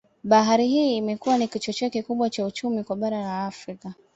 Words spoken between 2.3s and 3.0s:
uchumi kwa